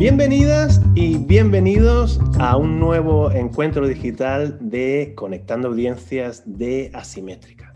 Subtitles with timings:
[0.00, 7.74] Bienvenidas y bienvenidos a un nuevo encuentro digital de Conectando Audiencias de Asimétrica.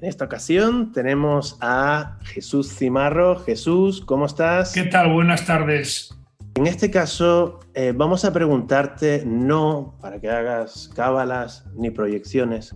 [0.00, 3.40] En esta ocasión tenemos a Jesús Cimarro.
[3.40, 4.72] Jesús, ¿cómo estás?
[4.72, 5.12] ¿Qué tal?
[5.12, 6.18] Buenas tardes.
[6.54, 12.74] En este caso, eh, vamos a preguntarte no para que hagas cábalas ni proyecciones,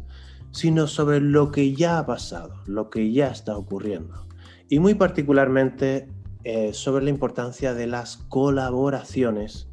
[0.51, 4.27] sino sobre lo que ya ha pasado, lo que ya está ocurriendo.
[4.69, 6.07] Y muy particularmente
[6.45, 9.69] eh, sobre la importancia de las colaboraciones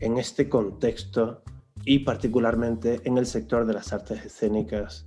[0.00, 1.42] en este contexto
[1.84, 5.04] y particularmente en el sector de las artes escénicas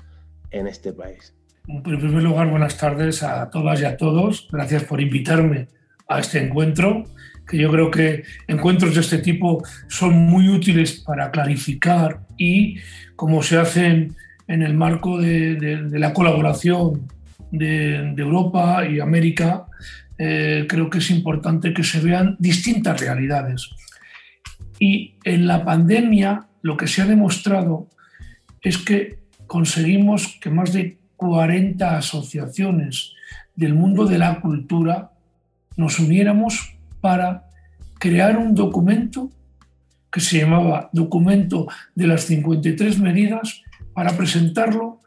[0.51, 1.34] en este país.
[1.67, 4.48] En primer lugar, buenas tardes a todas y a todos.
[4.51, 5.67] Gracias por invitarme
[6.07, 7.03] a este encuentro
[7.48, 12.77] que yo creo que encuentros de este tipo son muy útiles para clarificar y
[13.15, 14.15] como se hacen
[14.48, 17.07] en el marco de, la colaboración
[17.51, 19.65] de, Europa y América,
[20.17, 23.69] eh, creo que es importante que se vean distintas realidades.
[24.79, 27.90] Y en la pandemia lo que se ha demostrado
[28.62, 33.13] es que conseguimos que más de 40 asociaciones
[33.55, 35.12] del mundo de la cultura
[35.77, 37.45] nos uniéramos para
[37.99, 39.29] crear un documento
[40.12, 45.01] que se llamaba Documento de las 53 medidas para presentarlo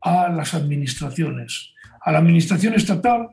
[0.00, 3.30] a las administraciones, a la administración estatal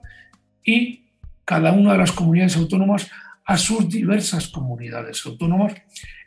[0.63, 1.06] y
[1.47, 3.09] cada una de las comunidades autónomas
[3.45, 5.73] a sus diversas comunidades autónomas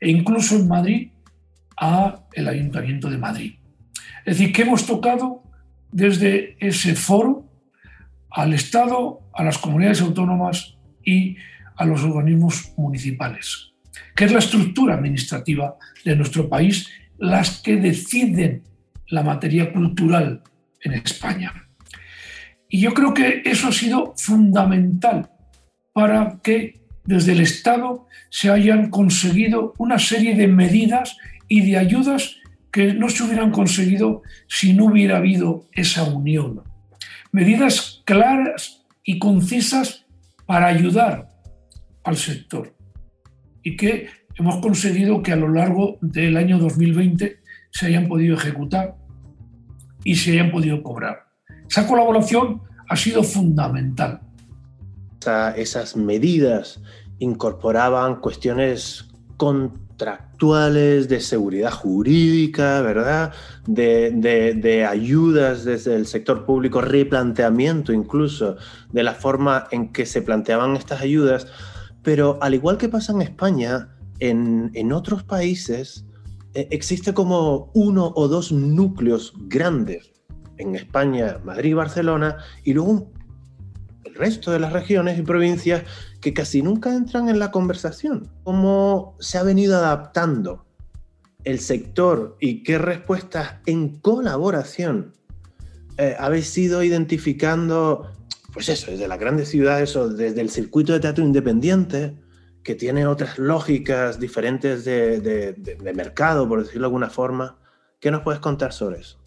[0.01, 1.11] e incluso en Madrid
[1.77, 3.55] a el Ayuntamiento de Madrid.
[4.25, 5.43] Es decir, que hemos tocado
[5.93, 7.47] desde ese foro
[8.31, 11.37] al Estado, a las comunidades autónomas y
[11.77, 13.75] a los organismos municipales,
[14.17, 18.63] que es la estructura administrativa de nuestro país, las que deciden
[19.09, 20.43] la materia cultural
[20.81, 21.70] en España.
[22.71, 25.29] Y yo creo que eso ha sido fundamental
[25.93, 31.17] para que desde el Estado se hayan conseguido una serie de medidas
[31.49, 32.37] y de ayudas
[32.71, 36.63] que no se hubieran conseguido si no hubiera habido esa unión.
[37.33, 40.07] Medidas claras y concisas
[40.47, 41.33] para ayudar
[42.05, 42.73] al sector
[43.65, 47.41] y que hemos conseguido que a lo largo del año 2020
[47.73, 48.95] se hayan podido ejecutar
[50.05, 51.30] y se hayan podido cobrar.
[51.71, 54.21] Esa colaboración ha sido fundamental.
[55.57, 56.81] esas medidas
[57.19, 63.33] incorporaban cuestiones contractuales, de seguridad jurídica, ¿verdad?
[63.67, 68.57] De, de, ayudas desde el sector público, replanteamiento incluso
[68.91, 71.47] de la forma en que se planteaban estas ayudas
[72.03, 73.89] pero al igual que pasa en España,
[74.21, 76.05] en, otros países
[76.55, 80.11] eh, existe como uno o dos núcleos grandes.
[80.61, 83.11] En España, Madrid Barcelona, y luego
[84.05, 85.85] el resto de las regiones y provincias
[86.21, 88.29] que casi nunca entran en la conversación.
[88.45, 90.67] ¿Cómo se ha venido adaptando
[91.45, 95.15] el sector y qué respuestas en colaboración
[95.97, 98.11] eh, habéis ido identificando
[98.53, 102.17] pues eso, desde las grandes ciudades o desde el circuito de teatro independiente,
[102.63, 105.55] que tiene otras lógicas diferentes de,
[105.95, 107.59] mercado, por decirlo de alguna forma.
[108.01, 109.20] ¿Qué nos puedes contar sobre eso?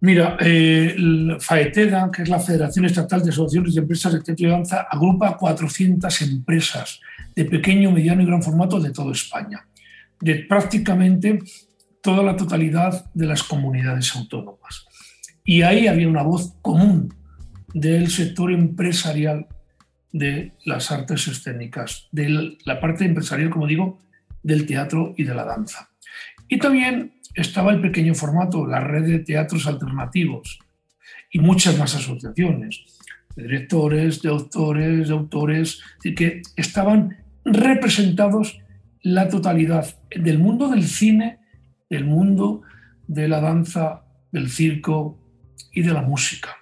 [0.00, 0.94] Mira, eh,
[1.38, 5.36] FAETEDA, que es la Federación Estatal de Asociaciones de Empresas de Teatro y Danza, agrupa
[5.36, 7.00] 400 empresas
[7.34, 9.66] de pequeño, mediano y gran formato de toda España,
[10.20, 11.38] de prácticamente
[12.02, 14.86] toda la totalidad de las comunidades autónomas.
[15.44, 17.14] Y ahí había una voz común
[17.72, 19.46] del sector empresarial
[20.12, 23.98] de las artes escénicas, de la parte empresarial, como digo,
[24.42, 25.90] del teatro y de la danza.
[26.48, 30.58] Y también estaba el pequeño formato, la red de teatros alternativos
[31.30, 32.84] y muchas más asociaciones,
[33.34, 38.58] de directores, de autores, de autores, que estaban representados
[39.02, 41.40] la totalidad del mundo del cine,
[41.90, 42.62] del mundo
[43.06, 45.18] de la danza, del circo
[45.72, 46.56] y de la música.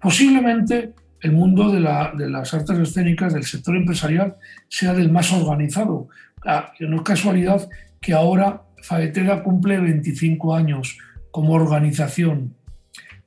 [0.00, 4.36] Posiblemente el mundo de, las artes escénicas, del sector empresarial,
[4.68, 6.08] sea del más organizado.
[6.44, 7.68] Ah, no es casualidad
[8.00, 10.98] que ahora Faetera cumple 25 años
[11.30, 12.54] como organización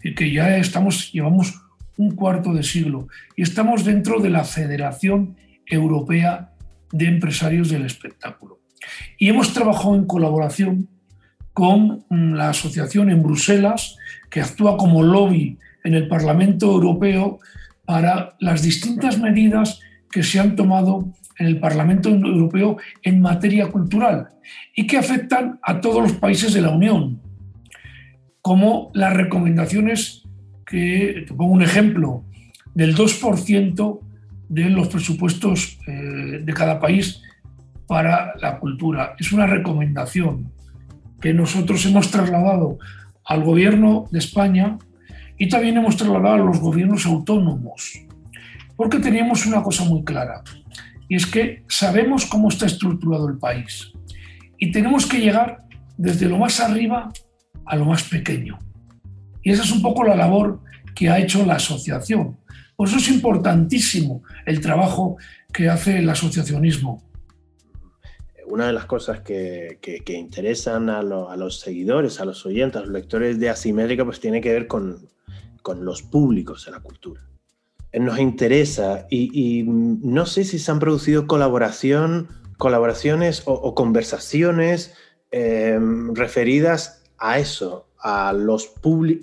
[0.03, 1.55] y que ya estamos, llevamos
[1.97, 5.35] un cuarto de siglo y estamos dentro de la Federación
[5.65, 6.51] Europea
[6.91, 8.59] de Empresarios del Espectáculo.
[9.17, 10.89] Y hemos trabajado en colaboración
[11.53, 13.95] con la asociación en Bruselas,
[14.29, 17.39] que actúa como lobby en el Parlamento Europeo
[17.85, 19.79] para las distintas medidas
[20.11, 24.29] que se han tomado en el Parlamento Europeo en materia cultural
[24.75, 27.21] y que afectan a todos los países de la Unión,
[28.41, 30.23] como las recomendaciones
[30.65, 32.23] que, te pongo un ejemplo,
[32.73, 33.99] del 2%
[34.49, 37.21] de los presupuestos eh, de cada país
[37.87, 39.15] para la cultura.
[39.19, 40.51] Es una recomendación
[41.21, 42.77] que nosotros hemos trasladado
[43.25, 44.77] al gobierno de España
[45.37, 47.99] y también hemos trasladado a los gobiernos autónomos,
[48.75, 50.43] porque teníamos una cosa muy clara,
[51.07, 53.91] y es que sabemos cómo está estructurado el país
[54.57, 55.63] y tenemos que llegar
[55.97, 57.11] desde lo más arriba
[57.65, 58.59] a lo más pequeño.
[59.41, 60.61] Y esa es un poco la labor
[60.95, 62.37] que ha hecho la asociación.
[62.75, 65.17] Por eso es importantísimo el trabajo
[65.53, 67.03] que hace el asociacionismo.
[68.47, 73.39] Una de las cosas que, interesan a, los seguidores, a los oyentes, a los lectores
[73.39, 75.07] de Asimétrica, pues tiene que ver con,
[75.81, 77.21] los públicos de la cultura.
[77.99, 82.27] Nos interesa y, no sé si se han producido colaboración,
[82.57, 84.93] colaboraciones o, conversaciones
[85.31, 85.79] eh,
[86.13, 88.73] referidas a eso, a, los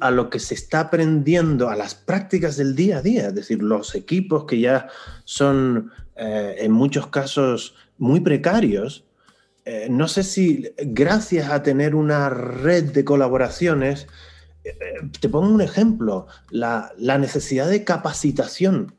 [0.01, 3.63] a lo que se está aprendiendo, a las prácticas del día a día, es decir,
[3.63, 4.89] los equipos que ya
[5.25, 9.05] son eh, en muchos casos muy precarios,
[9.65, 14.09] eh, no sé si gracias a tener una red de colaboraciones,
[15.21, 18.95] te pongo un ejemplo, la, la necesidad de capacitación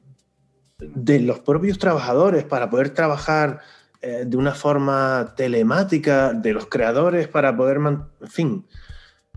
[0.79, 3.61] de los propios trabajadores para poder trabajar
[4.01, 8.65] de una forma telemática, de los creadores para poder, en fin,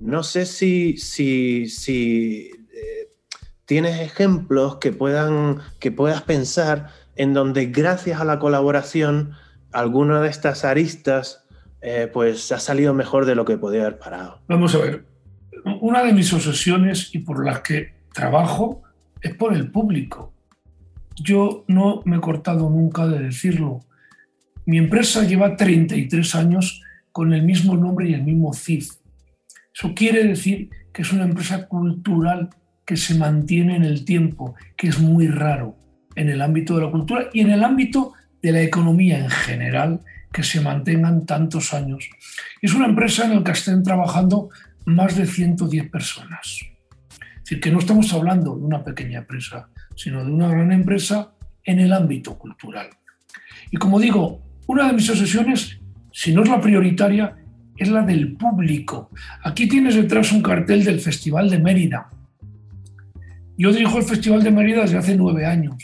[0.01, 0.97] no sé si
[1.89, 3.09] eh,
[3.65, 9.33] tienes ejemplos que, puedan, que puedas pensar en donde gracias a la colaboración
[9.73, 11.47] alguna de estas aristas
[11.81, 14.41] eh, pues ha salido mejor de lo que podía haber parado.
[14.49, 15.06] Vamos a ver,
[15.81, 18.83] una de mis obsesiones y por las que trabajo
[19.21, 20.33] es por el público.
[21.17, 23.81] Yo no me he cortado nunca de decirlo.
[24.65, 26.83] Mi empresa lleva 33 años
[27.13, 28.91] con el mismo nombre y el mismo CIF.
[29.75, 32.51] Eso quiere decir que es una empresa cultural
[32.85, 35.77] que se mantiene en el tiempo, que es muy raro
[36.15, 40.01] en el ámbito de la cultura y en el ámbito de la economía en general,
[40.33, 42.09] que se mantengan tantos años.
[42.63, 44.51] Es una empresa en la que estén trabajando
[44.87, 46.61] más de 110 personas.
[47.11, 51.33] Es decir, que no estamos hablando de una pequeña empresa, sino de una gran empresa
[51.65, 52.89] en el ámbito cultural.
[53.71, 55.79] Y como digo, una de mis obsesiones,
[56.13, 57.37] si no es la prioritaria,
[57.77, 59.11] es la del público.
[59.45, 62.09] Aquí tienes detrás un cartel del Festival de Mérida.
[63.59, 65.77] Yo dirijo el Festival de Mérida desde hace nueve años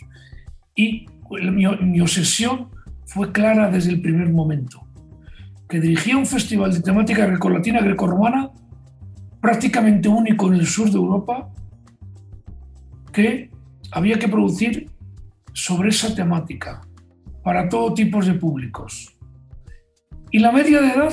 [0.75, 2.69] y mi, obsesión
[3.07, 4.87] fue clara desde el primer momento,
[5.69, 8.51] que dirigía un festival de temática grecolatina grecorromana
[9.43, 11.51] prácticamente único en el sur de Europa,
[13.13, 13.51] que
[13.91, 14.89] había que producir
[15.53, 16.81] sobre esa temática
[17.43, 19.15] para todo tipo de públicos.
[20.31, 21.13] Y la media de edad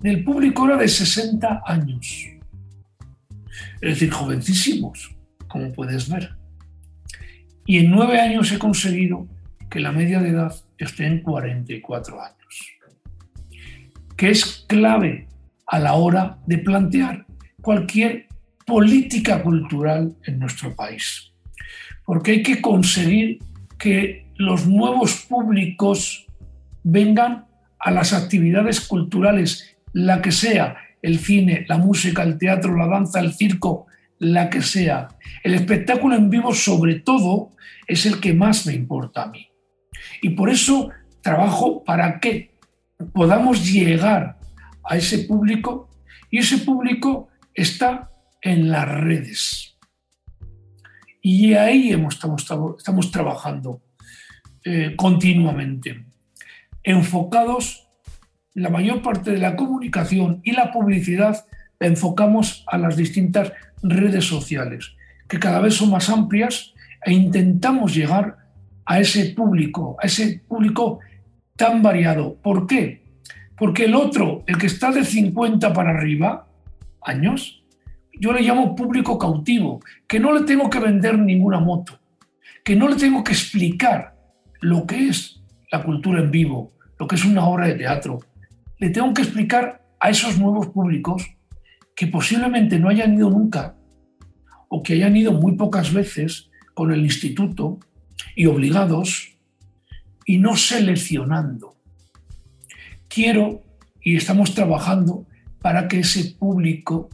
[0.00, 2.26] del público era de 60 años.
[3.82, 5.14] Es decir, jovencísimos,
[5.46, 6.34] como puedes ver.
[7.66, 9.28] Y en nueve años he conseguido
[9.68, 12.78] que la media de edad esté en 44 años,
[14.16, 15.28] que es clave
[15.66, 17.25] a la hora de plantear
[17.66, 18.28] cualquier
[18.64, 21.32] política cultural en nuestro país.
[22.04, 23.40] Porque hay que conseguir
[23.76, 26.26] que los nuevos públicos
[26.84, 27.46] vengan
[27.80, 33.18] a las actividades culturales la que sea, el cine, la música, el teatro, la danza,
[33.18, 33.86] el circo,
[34.20, 35.08] la que sea.
[35.42, 37.50] El espectáculo en vivo, sobre todo,
[37.88, 39.48] es el que más me importa a mí.
[40.22, 40.90] Y por eso
[41.20, 42.52] trabajo para que
[43.12, 44.38] podamos llegar
[44.88, 45.90] a ese público
[46.30, 48.10] y ese público está
[48.40, 49.76] en las redes.
[51.20, 52.46] Y ahí estamos,
[52.78, 53.82] estamos trabajando
[54.64, 56.04] eh, continuamente,
[56.84, 57.88] enfocados
[58.54, 61.44] la mayor parte de la comunicación y la publicidad
[61.78, 64.92] enfocamos a las distintas redes sociales,
[65.28, 66.72] que cada vez son más amplias
[67.04, 68.38] e intentamos llegar
[68.86, 71.00] a ese público, a ese público
[71.54, 72.36] tan variado.
[72.36, 73.02] ¿Por qué?
[73.58, 76.46] Porque el otro, el que está de 50 para arriba,
[77.06, 77.62] años,
[78.12, 81.98] yo le llamo público cautivo, que no le tengo que vender ninguna moto,
[82.64, 84.16] que no le tengo que explicar
[84.60, 88.20] lo que es la cultura en vivo, lo que es una obra de teatro,
[88.78, 91.26] le tengo que explicar a esos nuevos públicos
[91.94, 93.76] que posiblemente no hayan ido nunca
[94.68, 97.78] o que hayan ido muy pocas veces con el instituto
[98.34, 99.36] y obligados
[100.26, 101.74] y no seleccionando.
[103.08, 103.62] Quiero
[104.02, 105.26] y estamos trabajando
[105.60, 107.10] para que ese público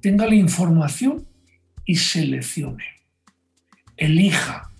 [0.00, 1.26] tenga la información
[1.84, 2.84] y seleccione,
[3.96, 4.70] elija.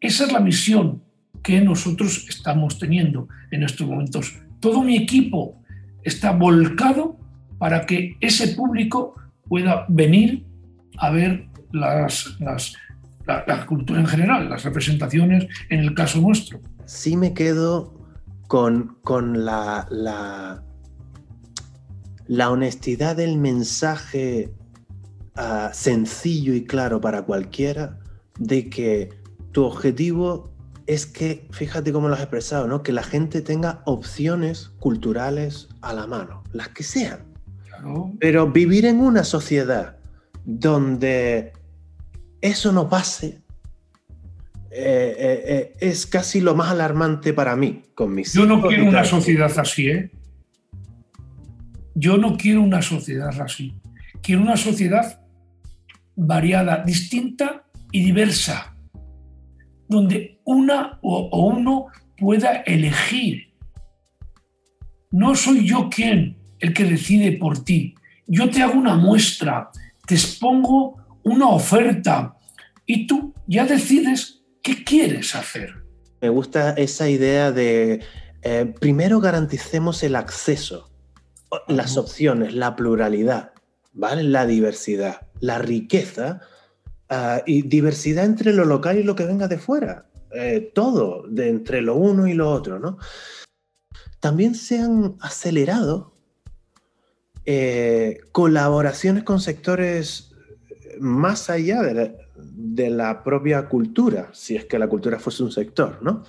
[0.00, 1.02] Esa es la misión
[1.42, 4.34] que nosotros estamos teniendo en estos momentos.
[4.60, 5.62] Todo mi equipo
[6.02, 7.18] está volcado
[7.58, 9.14] para que ese público
[9.48, 10.44] pueda venir
[10.98, 12.74] a ver las, las,
[13.26, 16.60] la, cultura en general, las representaciones en el caso nuestro.
[16.84, 17.94] Sí me quedo
[18.46, 20.62] con, con la, la,
[22.30, 24.52] la, honestidad del mensaje
[25.34, 27.98] ah, sencillo y claro para cualquiera
[28.38, 29.10] de que
[29.52, 30.50] tu objetivo
[30.86, 32.82] es que, fíjate cómo lo has expresado, ¿no?
[32.82, 37.20] que la gente tenga opciones culturales a la mano, las que sean.
[38.18, 39.96] Pero vivir en una sociedad
[40.44, 41.52] donde
[42.40, 43.42] eso no pase
[44.70, 48.84] eh, eh, eh, es casi lo más alarmante para mí con mis Yo no quiero
[48.84, 50.10] una sociedad así, ¿eh?
[51.94, 53.74] Yo no quiero una sociedad así.
[54.22, 55.20] Quiero una sociedad
[56.16, 58.76] variada, distinta y diversa,
[59.88, 63.54] donde una o uno pueda elegir.
[65.10, 67.94] No soy yo quien el que decide por ti.
[68.26, 69.70] Yo te hago una muestra,
[70.06, 72.36] te expongo una oferta
[72.86, 75.74] y tú ya decides qué quieres hacer.
[76.20, 78.00] Me gusta esa idea de
[78.42, 80.89] eh, primero garanticemos el acceso,
[81.68, 83.52] las opciones, la pluralidad,
[83.92, 84.22] ¿vale?
[84.22, 86.40] la diversidad, la riqueza
[87.08, 90.06] ah, y diversidad entre lo local y lo que venga de fuera.
[90.32, 92.98] Eh, todo, de entre lo uno y lo otro, ¿no?
[94.20, 96.12] También se han acelerado
[97.46, 100.32] eh, colaboraciones con sectores
[101.00, 106.22] más allá de la, propia cultura, si es que la cultura fuese un sector, ¿no?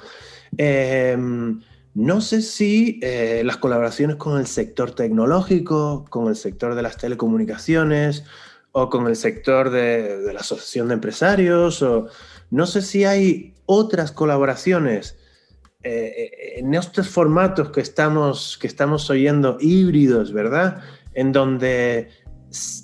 [0.58, 1.62] Em,
[1.94, 6.98] no sé si eh, las colaboraciones con el sector tecnológico, con el sector de las
[6.98, 8.24] telecomunicaciones
[8.72, 12.08] o con el sector de, la asociación de empresarios, o
[12.50, 15.18] no sé si hay otras colaboraciones
[15.84, 20.82] eh, en estos formatos que estamos, que estamos oyendo híbridos, ¿verdad?
[21.14, 22.10] En donde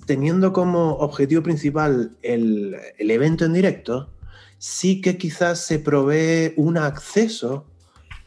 [0.05, 4.13] teniendo como objetivo principal el, evento en directo,
[4.57, 7.65] sí que quizás se provee un acceso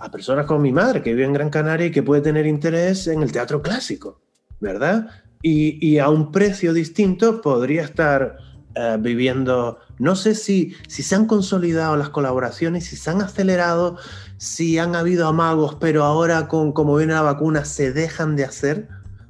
[0.00, 3.07] a personas como mi madre, que vive en Gran Canaria y que puede tener interés
[3.07, 4.23] en el teatro clásico,
[4.59, 5.09] ¿verdad?
[5.42, 8.37] Y, a un precio distinto podría estar
[8.75, 13.97] eh, viviendo, no sé si, si se han consolidado las colaboraciones, si se han acelerado,
[14.37, 18.88] si han habido amagos, pero ahora con como viene la vacuna se dejan de hacer,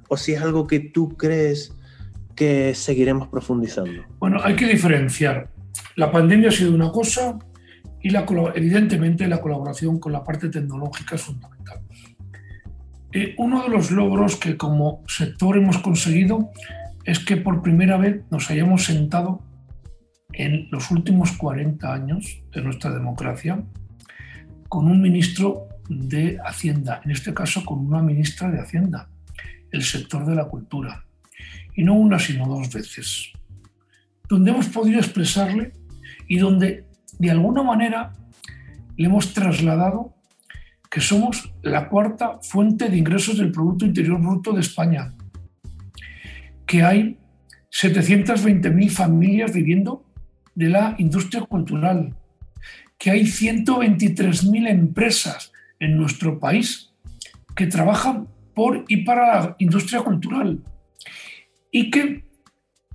[0.09, 1.77] o si es algo que tú crees
[2.35, 4.03] que seguiremos profundizando?
[4.19, 5.51] Bueno, hay que diferenciar.
[5.97, 7.39] La pandemia ha sido una cosa
[8.03, 11.81] y la, evidentemente la colaboración con la parte tecnológica es fundamental.
[13.13, 16.51] Eh, uno de los logros que como sector hemos conseguido
[17.05, 19.43] es que por primera vez nos hayamos sentado
[20.33, 23.63] en los últimos 40 años de nuestra democracia
[24.69, 29.09] con un ministro de Hacienda, en este caso con una ministra de Hacienda,
[29.73, 31.05] el sector de la cultura
[31.75, 33.33] y no una sino dos veces,
[34.29, 35.73] donde hemos podido expresarle
[36.29, 36.85] y donde
[37.21, 38.13] de alguna manera
[38.97, 40.15] le hemos trasladado
[40.91, 45.15] que somos la cuarta fuente de ingresos del Producto Interior Bruto de España,
[46.67, 47.19] que hay
[47.71, 50.05] 720.000 familias viviendo
[50.55, 52.17] de la industria cultural,
[52.99, 56.91] que hay 123.000 empresas en nuestro país
[57.55, 60.63] que trabajan por y para la industria cultural,
[61.71, 62.25] y que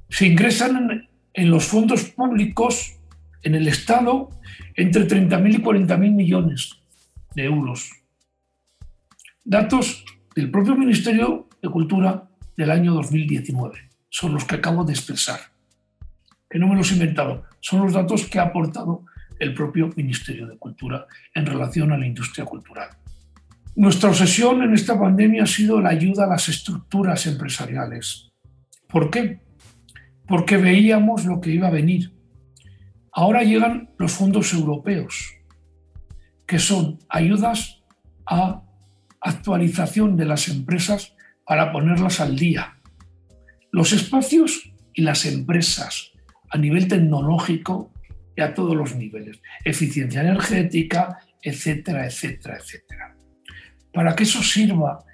[0.09, 2.97] se ingresan en, los fondos públicos,
[3.45, 4.29] en el Estado,
[4.75, 6.81] entre 30.000 y 40.000 millones
[7.33, 7.89] de euros.
[9.45, 10.03] Datos
[10.35, 15.39] del propio Ministerio de Cultura del año 2019 son los que acabo de expresar,
[16.49, 19.05] que no me los he inventado, son los datos que ha aportado
[19.39, 22.89] el propio Ministerio de Cultura en relación a la industria cultural.
[23.75, 28.31] Nuestra obsesión en esta pandemia ha sido la ayuda a las estructuras empresariales,
[28.95, 29.41] ¿Por qué?
[30.25, 32.14] Porque veíamos lo que iba a venir.
[33.17, 35.35] Ahora llegan los fondos europeos,
[36.45, 37.81] que son ayudas
[38.25, 38.61] a
[39.21, 42.77] actualización de las empresas para ponerlas al día.
[43.71, 46.11] Los espacios y las empresas
[46.49, 47.93] a nivel tecnológico
[48.35, 53.15] y a todos los niveles, eficiencia energética, etcétera, etcétera, etcétera.
[53.93, 55.05] Para que eso sirva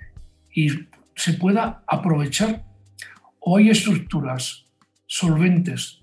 [0.51, 0.69] y
[1.15, 2.65] se pueda aprovechar
[3.45, 4.65] hay estructuras
[5.05, 6.01] solventes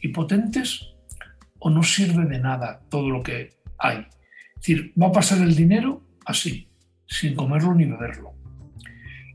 [0.00, 0.95] y potentes
[1.58, 3.98] o no sirve de nada todo lo que hay.
[3.98, 6.68] Es decir, va a pasar el dinero así,
[7.06, 8.34] sin comerlo ni beberlo.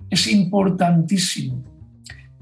[0.09, 1.63] Es importantísimo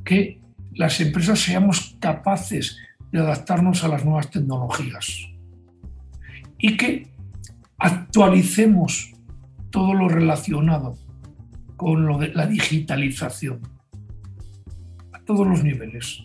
[0.04, 0.42] que
[0.74, 2.78] las empresas seamos capaces
[3.12, 5.28] de adaptarnos a las nuevas tecnologías
[6.58, 7.08] y que
[7.78, 9.14] actualicemos
[9.70, 10.98] todo lo relacionado
[11.76, 13.62] con lo de la digitalización
[15.30, 16.24] todos los niveles.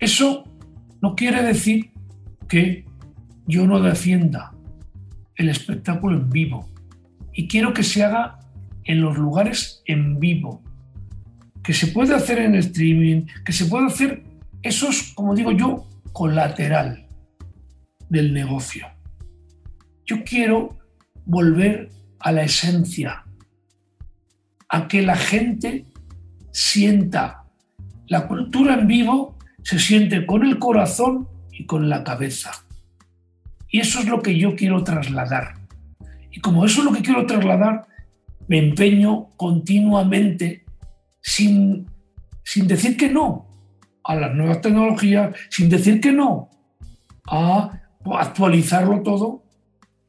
[0.00, 0.42] Eso
[1.02, 1.90] no quiere decir
[2.48, 2.84] que
[3.46, 4.52] yo no defienda
[5.36, 6.68] el espectáculo en vivo
[7.32, 8.38] y quiero que se haga
[8.84, 10.62] en los lugares en vivo,
[11.62, 14.24] que se puede hacer en streaming, que se puede hacer,
[14.62, 17.06] eso es, como digo yo, colateral
[18.08, 18.86] del negocio.
[20.06, 20.78] Yo quiero
[21.24, 23.24] volver a la esencia,
[24.68, 25.84] a que la gente
[26.52, 27.44] sienta
[28.06, 29.35] la cultura en vivo,
[29.66, 32.52] se siente con el corazón y con la cabeza.
[33.68, 35.54] Y eso es lo que yo quiero trasladar.
[36.30, 37.84] Y como eso es lo que quiero trasladar,
[38.46, 40.64] me empeño continuamente
[41.20, 41.90] sin,
[42.44, 43.48] sin decir que no
[44.04, 46.48] a las nuevas tecnologías, sin decir que no
[47.28, 47.72] a
[48.20, 49.42] actualizarlo todo,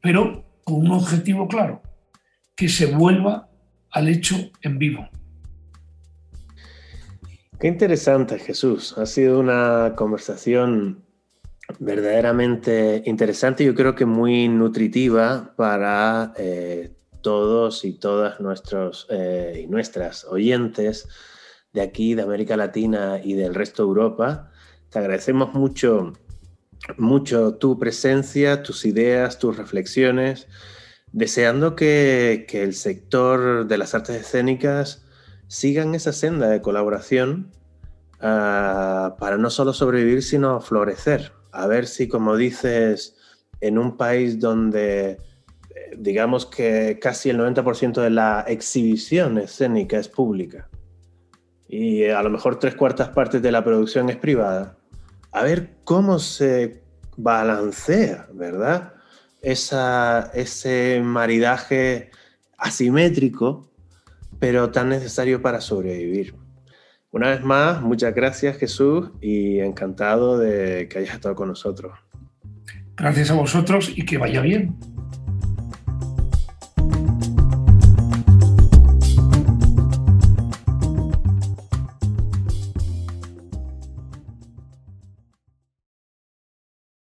[0.00, 1.82] pero con un objetivo claro,
[2.54, 3.48] que se vuelva
[3.90, 5.08] al hecho en vivo.
[7.60, 8.96] Qué interesante, Jesús.
[8.98, 11.04] Ha sido una conversación
[11.80, 19.66] verdaderamente interesante, yo creo que muy nutritiva para eh, todos y todas nuestros eh, y
[19.66, 21.08] nuestras oyentes
[21.72, 24.52] de aquí, de América Latina y del resto de Europa.
[24.90, 26.12] Te agradecemos mucho,
[26.96, 30.46] mucho tu presencia, tus ideas, tus reflexiones,
[31.10, 35.07] deseando que, que el sector de las artes escénicas
[35.48, 37.50] siga en esa senda de colaboración
[38.18, 41.32] uh, para no solo sobrevivir, sino florecer.
[41.50, 43.16] A ver si, como dices,
[43.60, 45.18] en un país donde
[45.96, 50.68] digamos que casi el 90% de la exhibición escénica es pública
[51.68, 54.78] y a lo mejor tres cuartas partes de la producción es privada,
[55.32, 56.82] a ver cómo se
[57.16, 58.94] balancea, ¿verdad?
[59.42, 62.10] Esa, ese maridaje
[62.56, 63.67] asimétrico,
[64.38, 66.34] pero tan necesario para sobrevivir.
[67.10, 71.98] Una vez más, muchas gracias Jesús y encantado de que hayas estado con nosotros.
[72.96, 74.76] Gracias a vosotros y que vaya bien.